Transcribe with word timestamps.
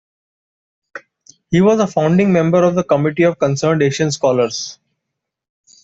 He 1.51 1.61
was 1.61 1.79
a 1.79 1.85
founding 1.85 2.33
member 2.33 2.63
of 2.63 2.73
the 2.73 2.83
Committee 2.83 3.21
of 3.21 3.37
Concerned 3.37 3.83
Asian 3.83 4.11
Scholars. 4.11 4.79